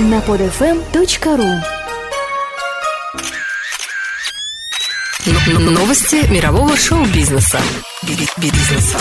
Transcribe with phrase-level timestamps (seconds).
[0.00, 1.60] на podfm.ru
[5.70, 7.60] Новости мирового шоу-бизнеса.
[8.38, 8.98] Бизнеса.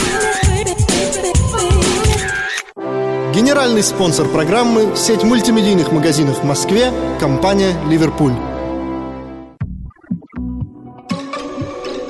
[3.33, 8.33] Генеральный спонсор программы– сеть мультимедийных магазинов в Москве, компания «Ливерпуль».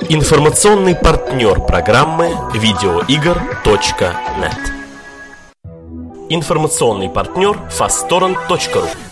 [0.08, 3.60] Информационный партнер программы видеоигр.нет
[6.32, 9.09] Информационный партнер fasttorrent.ru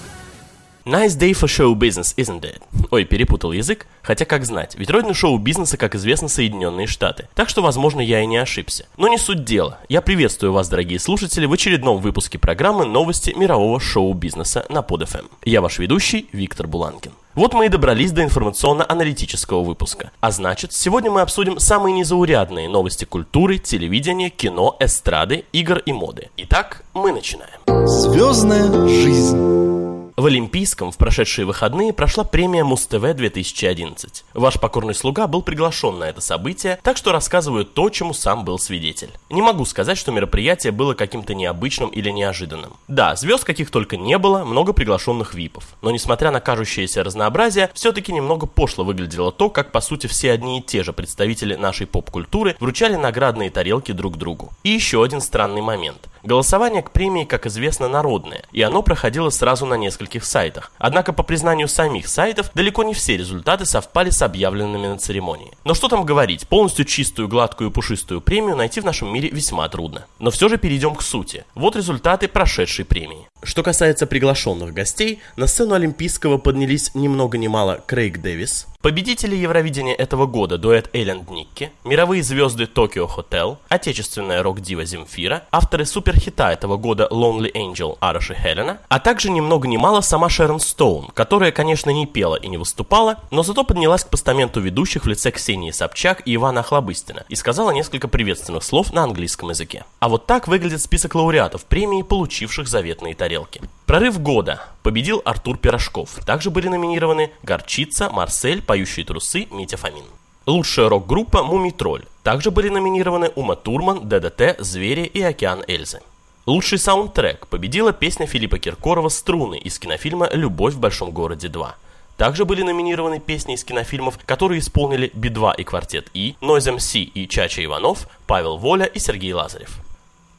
[0.88, 2.62] Nice day for show business, isn't it?
[2.90, 7.28] Ой, перепутал язык, хотя как знать, ведь родина шоу-бизнеса, как известно, Соединенные Штаты.
[7.34, 8.86] Так что, возможно, я и не ошибся.
[8.96, 9.80] Но не суть дела.
[9.90, 15.26] Я приветствую вас, дорогие слушатели, в очередном выпуске программы «Новости мирового шоу-бизнеса» на PodFM.
[15.44, 17.12] Я ваш ведущий Виктор Буланкин.
[17.34, 20.10] Вот мы и добрались до информационно-аналитического выпуска.
[20.20, 26.30] А значит, сегодня мы обсудим самые незаурядные новости культуры, телевидения, кино, эстрады, игр и моды.
[26.38, 27.60] Итак, мы начинаем.
[27.86, 29.97] Звездная жизнь.
[30.18, 34.24] В Олимпийском в прошедшие выходные прошла премия Муз-ТВ 2011.
[34.34, 38.58] Ваш покорный слуга был приглашен на это событие, так что рассказываю то, чему сам был
[38.58, 39.12] свидетель.
[39.30, 42.72] Не могу сказать, что мероприятие было каким-то необычным или неожиданным.
[42.88, 45.68] Да, звезд каких только не было, много приглашенных випов.
[45.82, 50.58] Но несмотря на кажущееся разнообразие, все-таки немного пошло выглядело то, как по сути все одни
[50.58, 54.50] и те же представители нашей поп-культуры вручали наградные тарелки друг другу.
[54.64, 56.08] И еще один странный момент.
[56.24, 59.74] Голосование к премии, как известно, народное, и оно проходило сразу на
[60.08, 60.72] нескольких сайтах.
[60.78, 65.52] Однако, по признанию самих сайтов, далеко не все результаты совпали с объявленными на церемонии.
[65.64, 70.06] Но что там говорить, полностью чистую, гладкую, пушистую премию найти в нашем мире весьма трудно.
[70.18, 71.44] Но все же перейдем к сути.
[71.54, 73.28] Вот результаты прошедшей премии.
[73.42, 79.36] Что касается приглашенных гостей, на сцену Олимпийского поднялись ни много ни мало Крейг Дэвис, победители
[79.36, 86.50] Евровидения этого года дуэт Элленд Никки, мировые звезды Токио Хотел, отечественная рок-дива Земфира, авторы суперхита
[86.50, 91.06] этого года Lonely Angel Араши Хелена, а также ни много ни мало сама Шерон Стоун,
[91.14, 95.30] которая, конечно, не пела и не выступала, но зато поднялась к постаменту ведущих в лице
[95.30, 99.84] Ксении Собчак и Ивана Охлобыстина и сказала несколько приветственных слов на английском языке.
[100.00, 103.60] А вот так выглядит список лауреатов премии, получивших заветные тарелки тарелки.
[103.86, 106.10] Прорыв года победил Артур Пирожков.
[106.24, 110.04] Также были номинированы Горчица, Марсель, Поющие трусы, Митя Фомин.
[110.46, 112.06] Лучшая рок-группа Мумий Тролль.
[112.22, 116.00] Также были номинированы Ума Турман, ДДТ, Звери и Океан Эльзы.
[116.46, 121.68] Лучший саундтрек победила песня Филиппа Киркорова «Струны» из кинофильма «Любовь в большом городе 2».
[122.16, 127.28] Также были номинированы песни из кинофильмов, которые исполнили Би-2 и Квартет И, Нойз МС и
[127.28, 129.78] Чача Иванов, Павел Воля и Сергей Лазарев.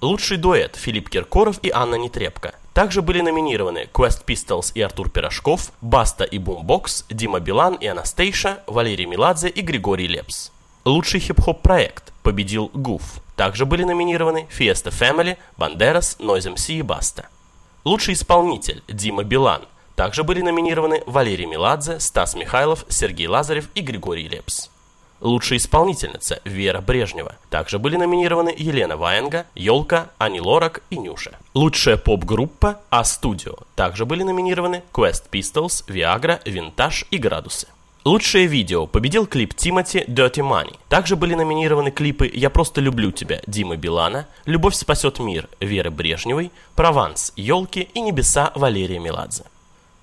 [0.01, 2.55] Лучший дуэт Филипп Киркоров и Анна Нетребко.
[2.79, 8.63] Также были номинированы Quest Pistols и Артур Пирожков, Баста и Бумбокс, Дима Билан и Анастейша,
[8.67, 10.49] Валерий Меладзе и Григорий Лепс.
[10.85, 13.19] Лучший хип-хоп проект победил Гуф.
[13.35, 17.27] Также были номинированы Fiesta Family, Банд'Эрос, Noize MC и Баста.
[17.83, 19.63] Лучший исполнитель Дима Билан.
[19.97, 24.69] Также были номинированы Валерий Меладзе, Стас Михайлов, Сергей Лазарев и Григорий Лепс.
[25.21, 27.35] Лучшая исполнительница Вера Брежнева.
[27.49, 31.31] Также были номинированы Елена Ваенга, Ёлка, Ани Лорак и Нюша.
[31.53, 33.55] Лучшая поп-группа А-студио.
[33.75, 37.67] Также были номинированы Quest Pistols, Viagra, Винтаж и Градусы.
[38.05, 40.77] Лучшее видео победил клип Тимати Dirty Money.
[40.87, 46.51] Также были номинированы клипы «Я просто люблю тебя» Димы Билана, «Любовь спасет мир» Веры Брежневой,
[46.75, 49.43] «Прованс» Ёлки и «Небеса» Валерия Меладзе.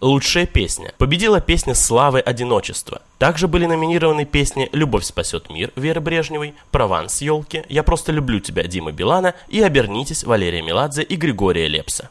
[0.03, 0.93] Лучшая песня.
[0.99, 3.01] Победила песня «Славы одиночества».
[3.17, 8.65] Также были номинированы песни «Любовь спасет мир» Веры Брежневой, «Прованс» Ёлки, «Я просто люблю тебя»
[8.65, 12.11] Димы Билана и «Обернитесь» Валерия Меладзе и Григория Лепса.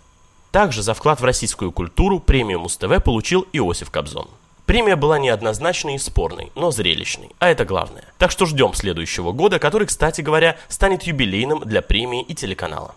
[0.50, 4.30] Также за вклад в российскую культуру премию Муз-ТВ получил Иосиф Кобзон.
[4.66, 8.06] Премия была неоднозначной и спорной, но зрелищной, а это главное.
[8.18, 12.96] Так что ждем следующего года, который, кстати говоря, станет юбилейным для премии и телеканала.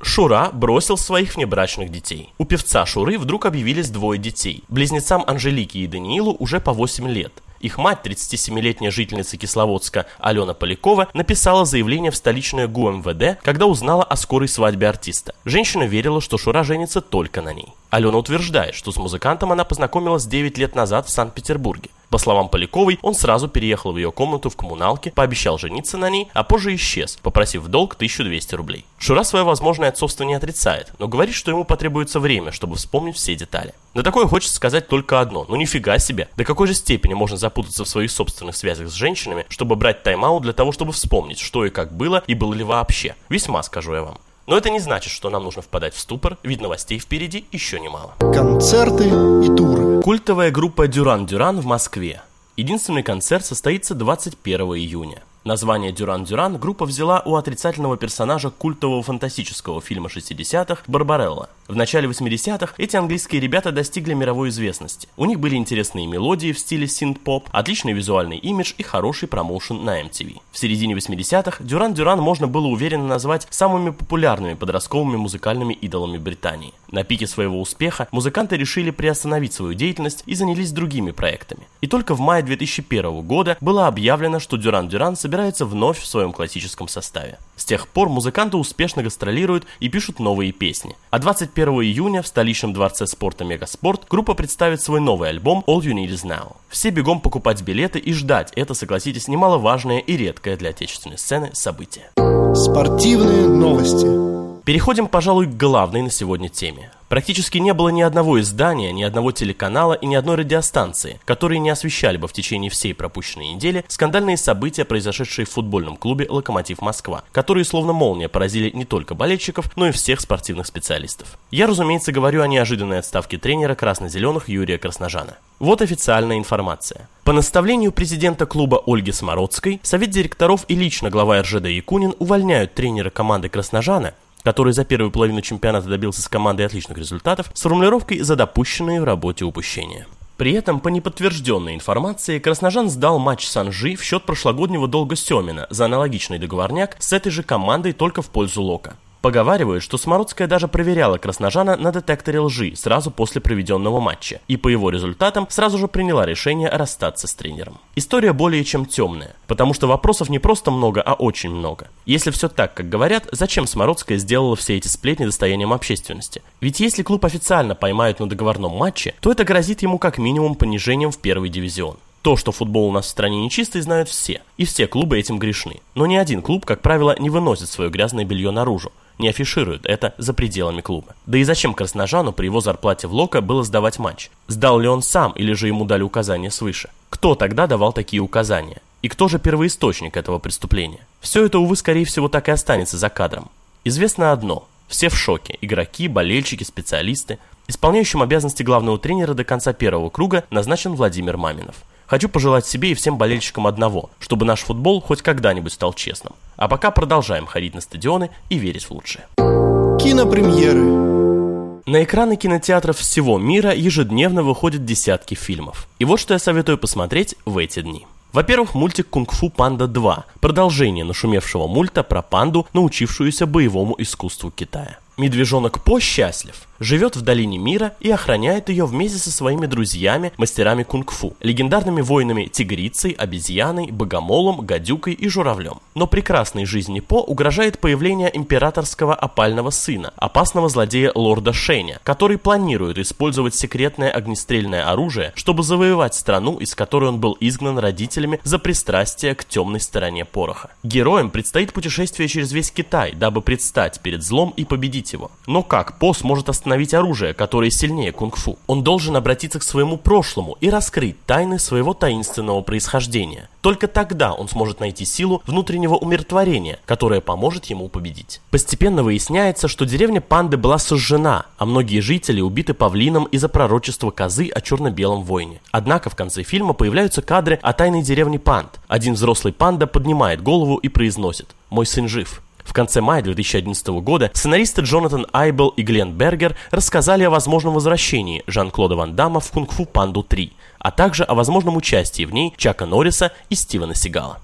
[0.00, 2.32] Шура бросил своих внебрачных детей.
[2.38, 4.62] У певца Шуры вдруг объявились двое детей.
[4.68, 7.32] Близнецам Анжелике и Даниилу уже по 8 лет.
[7.60, 14.16] Их мать, 37-летняя жительница Кисловодска Алена Полякова, написала заявление в столичное ГУМВД, когда узнала о
[14.16, 15.34] скорой свадьбе артиста.
[15.44, 17.74] Женщина верила, что Шура женится только на ней.
[17.90, 21.90] Алена утверждает, что с музыкантом она познакомилась 9 лет назад в Санкт-Петербурге.
[22.10, 26.28] По словам Поляковой, он сразу переехал в ее комнату в коммуналке, пообещал жениться на ней,
[26.32, 28.86] а позже исчез, попросив в долг 1200 рублей.
[28.98, 33.34] Шура свое возможное отцовство не отрицает, но говорит, что ему потребуется время, чтобы вспомнить все
[33.34, 33.74] детали.
[33.92, 37.84] На такое хочется сказать только одно, ну нифига себе, до какой же степени можно запутаться
[37.84, 41.70] в своих собственных связях с женщинами, чтобы брать тайм-аут для того, чтобы вспомнить, что и
[41.70, 43.16] как было и было ли вообще.
[43.28, 44.18] Весьма, скажу я вам.
[44.48, 48.14] Но это не значит, что нам нужно впадать в ступор, ведь новостей впереди еще немало.
[48.18, 50.00] Концерты и туры.
[50.00, 52.22] Культовая группа Дюран Дюран в Москве.
[52.56, 55.22] Единственный концерт состоится 21 июня.
[55.48, 61.48] Название «Дюран Дюран» группа взяла у отрицательного персонажа культового фантастического фильма 60-х «Барбарелла».
[61.68, 65.08] В начале 80-х эти английские ребята достигли мировой известности.
[65.16, 70.02] У них были интересные мелодии в стиле синт-поп, отличный визуальный имидж и хороший промоушен на
[70.02, 70.36] MTV.
[70.52, 76.74] В середине 80-х Дюран Дюран можно было уверенно назвать самыми популярными подростковыми музыкальными идолами Британии.
[76.90, 81.68] На пике своего успеха музыканты решили приостановить свою деятельность и занялись другими проектами.
[81.80, 86.32] И только в мае 2001 года было объявлено, что Дюран Дюран собирается вновь в своем
[86.32, 87.38] классическом составе.
[87.56, 90.96] С тех пор музыканты успешно гастролируют и пишут новые песни.
[91.10, 95.92] А 21 июня в столичном дворце спорта Мегаспорт группа представит свой новый альбом All You
[95.92, 96.56] Need Is Now.
[96.68, 102.10] Все бегом покупать билеты и ждать это, согласитесь, немаловажное и редкое для отечественной сцены событие.
[102.54, 104.27] Спортивные новости.
[104.68, 106.90] Переходим, пожалуй, к главной на сегодня теме.
[107.08, 111.70] Практически не было ни одного издания, ни одного телеканала и ни одной радиостанции, которые не
[111.70, 117.24] освещали бы в течение всей пропущенной недели скандальные события, произошедшие в футбольном клубе «Локомотив Москва»,
[117.32, 121.38] которые словно молния поразили не только болельщиков, но и всех спортивных специалистов.
[121.50, 125.38] Я, разумеется, говорю о неожиданной отставке тренера красно-зеленых Юрия Красножана.
[125.60, 127.08] Вот официальная информация.
[127.24, 133.08] По наставлению президента клуба Ольги Смородской, совет директоров и лично глава РЖД Якунин увольняют тренера
[133.08, 134.12] команды Красножана
[134.48, 139.04] который за первую половину чемпионата добился с командой отличных результатов, с формулировкой «за допущенные в
[139.04, 140.06] работе упущения».
[140.38, 145.84] При этом, по неподтвержденной информации, Красножан сдал матч Санжи в счет прошлогоднего долга Семина за
[145.84, 148.96] аналогичный договорняк с этой же командой только в пользу Лока.
[149.20, 154.68] Поговаривают, что Смородская даже проверяла Красножана на детекторе лжи сразу после проведенного матча, и по
[154.68, 157.78] его результатам сразу же приняла решение расстаться с тренером.
[157.96, 161.88] История более чем темная, потому что вопросов не просто много, а очень много.
[162.06, 166.42] Если все так, как говорят, зачем Смородская сделала все эти сплетни достоянием общественности?
[166.60, 171.10] Ведь если клуб официально поймают на договорном матче, то это грозит ему как минимум понижением
[171.10, 171.96] в первый дивизион.
[172.22, 175.80] То, что футбол у нас в стране нечистый, знают все, и все клубы этим грешны.
[175.94, 180.14] Но ни один клуб, как правило, не выносит свое грязное белье наружу не афишируют это
[180.18, 181.14] за пределами клуба.
[181.26, 184.30] Да и зачем Красножану при его зарплате в Лока было сдавать матч?
[184.46, 186.90] Сдал ли он сам или же ему дали указания свыше?
[187.10, 188.80] Кто тогда давал такие указания?
[189.02, 191.06] И кто же первоисточник этого преступления?
[191.20, 193.50] Все это, увы, скорее всего, так и останется за кадром.
[193.84, 194.66] Известно одно.
[194.88, 195.56] Все в шоке.
[195.60, 197.38] Игроки, болельщики, специалисты.
[197.68, 201.76] Исполняющим обязанности главного тренера до конца первого круга назначен Владимир Маминов.
[202.08, 206.32] Хочу пожелать себе и всем болельщикам одного, чтобы наш футбол хоть когда-нибудь стал честным.
[206.56, 209.26] А пока продолжаем ходить на стадионы и верить в лучшее.
[209.36, 211.82] Кинопремьеры.
[211.84, 215.86] На экраны кинотеатров всего мира ежедневно выходят десятки фильмов.
[215.98, 218.06] И вот что я советую посмотреть в эти дни.
[218.32, 224.98] Во-первых, мультик «Кунг-фу Панда 2»– продолжение нашумевшего мульта про панду, научившуюся боевому искусству Китая.
[225.18, 230.82] Медвежонок По счастлив живет в долине мира и охраняет ее вместе со своими друзьями, мастерами
[230.82, 235.80] кунг-фу, легендарными воинами тигрицей, обезьяной, богомолом, гадюкой и журавлем.
[235.94, 242.98] Но прекрасной жизни По угрожает появление императорского опального сына, опасного злодея лорда Шеня, который планирует
[242.98, 249.34] использовать секретное огнестрельное оружие, чтобы завоевать страну, из которой он был изгнан родителями за пристрастие
[249.34, 250.70] к темной стороне пороха.
[250.82, 255.30] Героям предстоит путешествие через весь Китай, дабы предстать перед злом и победить его.
[255.46, 258.58] Но как По сможет остановить остановить оружие, которое сильнее кунг-фу.
[258.66, 263.48] Он должен обратиться к своему прошлому и раскрыть тайны своего таинственного происхождения.
[263.62, 268.42] Только тогда он сможет найти силу внутреннего умиротворения, которая поможет ему победить.
[268.50, 274.50] Постепенно выясняется, что деревня Панды была сожжена, а многие жители убиты павлином из-за пророчества козы
[274.54, 275.60] о черно-белом войне.
[275.70, 278.78] Однако в конце фильма появляются кадры о тайной деревне Панд.
[278.88, 282.42] Один взрослый панда поднимает голову и произносит «Мой сын жив».
[282.68, 288.44] В конце мая 2011 года сценаристы Джонатан Айбел и Глен Бергер рассказали о возможном возвращении
[288.46, 292.84] Жан-Клода Ван Дамма в «Кунг-фу Панду 3», а также о возможном участии в ней Чака
[292.84, 294.40] Норриса и Стивена Сигала.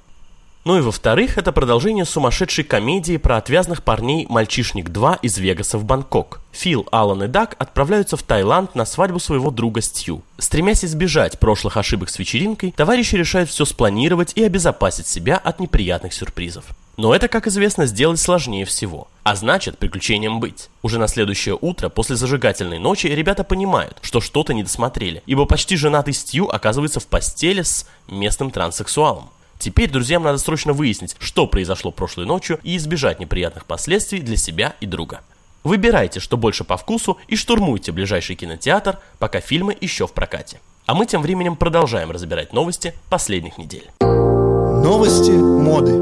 [0.64, 5.84] Ну и во-вторых, это продолжение сумасшедшей комедии про отвязных парней «Мальчишник 2» из Вегаса в
[5.84, 6.40] Бангкок.
[6.52, 10.22] Фил, Алан и Дак отправляются в Таиланд на свадьбу своего друга Стью.
[10.38, 16.14] Стремясь избежать прошлых ошибок с вечеринкой, товарищи решают все спланировать и обезопасить себя от неприятных
[16.14, 16.64] сюрпризов.
[16.96, 19.08] Но это, как известно, сделать сложнее всего.
[19.22, 20.70] А значит, приключением быть.
[20.80, 25.76] Уже на следующее утро, после зажигательной ночи, ребята понимают, что что-то не досмотрели, ибо почти
[25.76, 29.28] женатый Стью оказывается в постели с местным транссексуалом.
[29.64, 34.76] Теперь друзьям надо срочно выяснить, что произошло прошлой ночью и избежать неприятных последствий для себя
[34.82, 35.22] и друга.
[35.62, 40.60] Выбирайте, что больше по вкусу, и штурмуйте ближайший кинотеатр, пока фильмы еще в прокате.
[40.84, 43.88] А мы тем временем продолжаем разбирать новости последних недель.
[44.02, 45.94] Новости моды.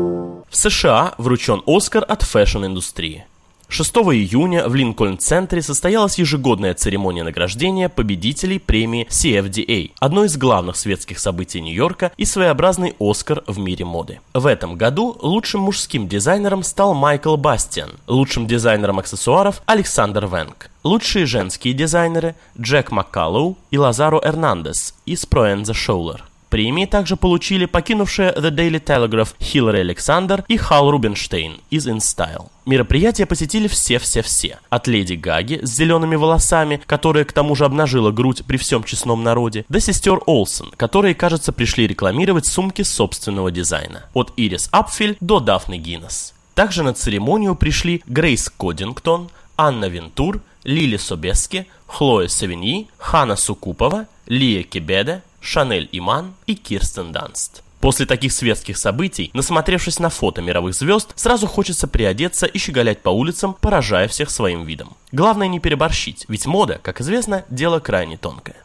[0.50, 3.26] В США вручен Оскар от fashion-индустрии.
[3.72, 11.18] 6 июня в Линкольн-центре состоялась ежегодная церемония награждения победителей премии CFDA, одно из главных светских
[11.18, 14.20] событий Нью-Йорка и своеобразный Оскар в мире моды.
[14.34, 20.68] В этом году лучшим мужским дизайнером стал Майкл Бастиан, лучшим дизайнером аксессуаров Александр Вэнг.
[20.84, 26.20] Лучшие женские дизайнеры Джек Маккаллоу и Лазаро Эрнандес из Proenza Schouler.
[26.52, 32.50] Премии также получили покинувшие The Daily Telegraph Хиллари Александр и Хал Рубинштейн из InStyle.
[32.66, 34.58] Мероприятие посетили все-все-все.
[34.68, 39.22] От леди Гаги с зелеными волосами, которая к тому же обнажила грудь при всем честном
[39.22, 44.04] народе, до сестер Олсен, которые, кажется, пришли рекламировать сумки собственного дизайна.
[44.12, 46.34] От Ирис Апфель до Дафны Гиннес.
[46.54, 54.64] Также на церемонию пришли Грейс Кодингтон, Анна Винтур, Лили Собески, Хлоя Савиньи, Хана Соукупова, Лия
[54.64, 57.62] Кебеде, Шанель Иман и Кирстен Данст.
[57.80, 63.08] После таких светских событий, насмотревшись на фото мировых звезд, сразу хочется приодеться и щеголять по
[63.08, 64.96] улицам, поражая всех своим видом.
[65.10, 68.56] Главное не переборщить, ведь мода, как известно, дело крайне тонкое.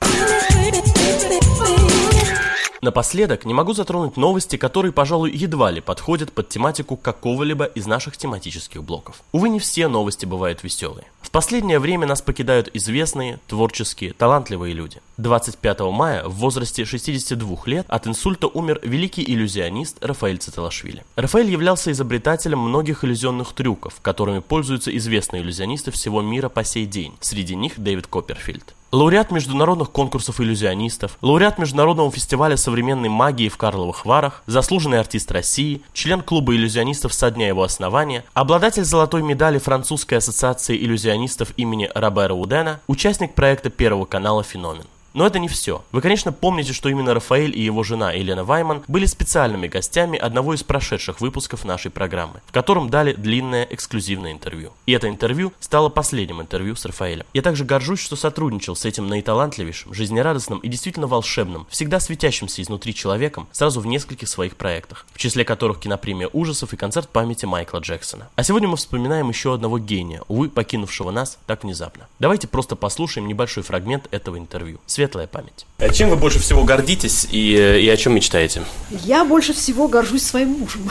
[2.82, 8.18] Напоследок не могу затронуть новости, которые, пожалуй, едва ли подходят под тематику какого-либо из наших
[8.18, 9.22] тематических блоков.
[9.32, 11.06] Увы, не все новости бывают веселые.
[11.22, 15.02] В последнее время нас покидают известные, творческие, талантливые люди.
[15.18, 21.04] 25 мая в возрасте 62 лет от инсульта умер великий иллюзионист Рафаэль Циталашвили.
[21.16, 27.16] Рафаэль являлся изобретателем многих иллюзионных трюков, которыми пользуются известные иллюзионисты всего мира по сей день.
[27.20, 28.77] Среди них Дэвид Копперфильд.
[28.94, 35.82] Лауреат международных конкурсов иллюзионистов, лауреат Международного фестиваля современной магии в Карловых Варах, заслуженный артист России,
[35.92, 42.34] член клуба иллюзионистов со дня его основания, обладатель золотой медали Французской ассоциации иллюзионистов имени Робера
[42.34, 44.86] Удена, участник проекта Первого канала «Феномен».
[45.18, 45.84] Но это не все.
[45.92, 50.54] Вы, конечно, помните, что именно Рафаэль и его жена Елена Вайман были специальными гостями одного
[50.54, 54.74] из прошедших выпусков нашей программы, в котором дали длинное эксклюзивное интервью.
[54.86, 57.26] И это интервью стало последним интервью с Рафаэлем.
[57.34, 62.94] Я также горжусь, что сотрудничал с этим наиталантливейшим, жизнерадостным и действительно волшебным, всегда светящимся изнутри
[62.94, 67.80] человеком сразу в нескольких своих проектах, в числе которых кинопремия ужасов и концерт памяти Майкла
[67.80, 68.30] Джексона.
[68.36, 72.08] А сегодня мы вспоминаем еще одного гения, увы, покинувшего нас так внезапно.
[72.20, 74.80] Давайте просто послушаем небольшой фрагмент этого интервью.
[74.86, 75.66] Свет светлая память.
[75.78, 78.64] А чем вы больше всего гордитесь и, э, и о чем мечтаете?
[79.06, 80.90] Я больше всего горжусь своим мужем.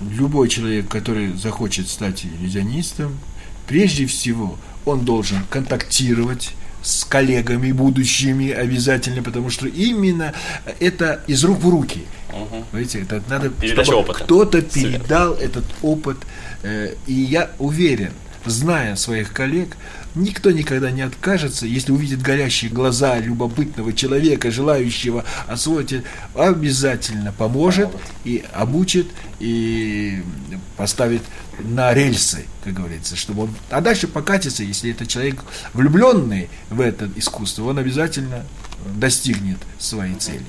[0.18, 3.18] Любой человек, который захочет стать иллюзионистом,
[3.68, 10.34] прежде всего он должен контактировать с коллегами будущими обязательно, потому что именно
[10.80, 12.04] это из рук в руки.
[12.30, 12.64] Угу.
[12.72, 16.18] Видите, это надо, Передача чтобы кто-то передал этот опыт.
[16.62, 18.12] Э, и я уверен,
[18.46, 19.76] зная своих коллег,
[20.14, 26.04] Никто никогда не откажется, если увидит горящие глаза любопытного человека, желающего освоить,
[26.36, 27.88] обязательно поможет
[28.24, 29.08] и обучит,
[29.40, 30.22] и
[30.76, 31.22] поставит
[31.58, 33.54] на рельсы, как говорится, чтобы он...
[33.70, 38.44] А дальше покатится, если это человек влюбленный в это искусство, он обязательно
[38.94, 40.44] достигнет своей цели.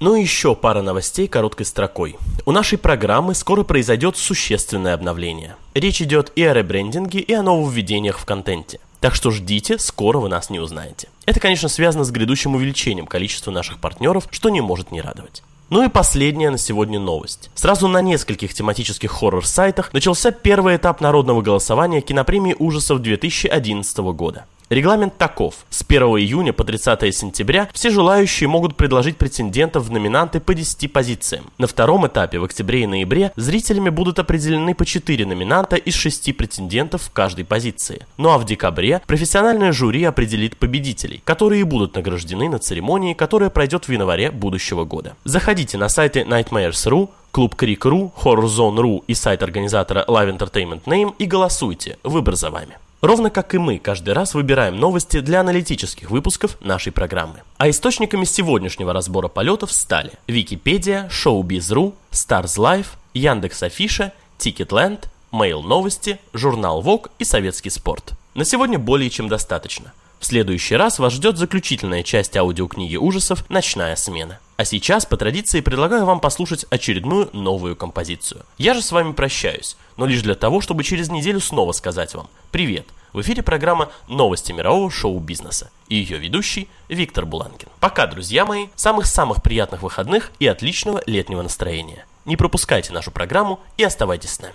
[0.00, 2.16] Ну и еще пара новостей короткой строкой.
[2.46, 5.56] У нашей программы скоро произойдет существенное обновление.
[5.74, 8.80] Речь идет и о ребрендинге, и о нововведениях в контенте.
[9.00, 11.08] Так что ждите, скоро вы нас не узнаете.
[11.26, 15.42] Это, конечно, связано с грядущим увеличением количества наших партнеров, что не может не радовать.
[15.68, 17.50] Ну и последняя на сегодня новость.
[17.54, 24.46] Сразу на нескольких тематических хоррор-сайтах начался первый этап народного голосования кинопремии ужасов 2011 года.
[24.70, 25.66] Регламент таков.
[25.68, 30.92] С 1 июня по 30 сентября все желающие могут предложить претендентов в номинанты по 10
[30.92, 31.46] позициям.
[31.58, 36.36] На втором этапе в октябре и ноябре зрителями будут определены по 4 номинанта из 6
[36.36, 38.06] претендентов в каждой позиции.
[38.16, 43.88] Ну а в декабре профессиональное жюри определит победителей, которые будут награждены на церемонии, которая пройдет
[43.88, 45.16] в январе будущего года.
[45.24, 51.26] Заходите на сайты Nightmares.ru, клуб Крик.ру, Horror Zone.ru и сайт организатора Live Entertainment Name и
[51.26, 51.98] голосуйте.
[52.04, 52.76] Выбор за вами.
[53.00, 57.42] Ровно как и мы каждый раз выбираем новости для аналитических выпусков нашей программы.
[57.56, 66.18] А источниками сегодняшнего разбора полетов стали Википедия, Showbiz.ru, Stars Life, Яндекс Афиша, Ticketland, Mail Новости,
[66.34, 68.12] журнал Vogue и Советский спорт.
[68.34, 69.92] На сегодня более чем достаточно.
[70.20, 74.38] В следующий раз вас ждет заключительная часть аудиокниги ужасов «Ночная смена».
[74.58, 78.44] А сейчас, по традиции, предлагаю вам послушать очередную новую композицию.
[78.58, 82.28] Я же с вами прощаюсь, но лишь для того, чтобы через неделю снова сказать вам
[82.50, 87.68] «Привет!» В эфире программа «Новости мирового шоу-бизнеса» и ее ведущий Виктор Буланкин.
[87.80, 92.04] Пока, друзья мои, самых-самых приятных выходных и отличного летнего настроения.
[92.26, 94.54] Не пропускайте нашу программу и оставайтесь с нами.